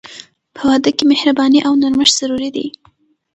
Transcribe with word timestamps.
په 0.55 0.61
واده 0.67 0.91
کې 0.97 1.03
مهرباني 1.11 1.59
او 1.67 1.73
نرمښت 1.81 2.13
ضروري 2.19 2.49
دي. 2.55 2.67